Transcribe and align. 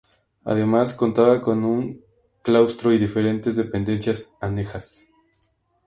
Además, 0.45 0.95
contaba 0.95 1.43
con 1.43 1.63
un 1.63 2.03
claustro 2.41 2.91
y 2.91 2.97
diferentes 2.97 3.55
dependencias 3.55 4.31
anejas. 4.39 5.09